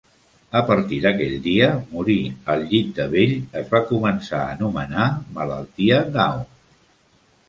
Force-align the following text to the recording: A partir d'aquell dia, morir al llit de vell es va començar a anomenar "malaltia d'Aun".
A 0.59 0.59
partir 0.67 0.97
d'aquell 1.01 1.33
dia, 1.47 1.65
morir 1.91 2.15
al 2.53 2.65
llit 2.71 2.89
de 2.99 3.05
vell 3.11 3.35
es 3.61 3.69
va 3.73 3.81
començar 3.91 4.39
a 4.39 4.49
anomenar 4.55 5.05
"malaltia 5.37 6.01
d'Aun". 6.17 6.41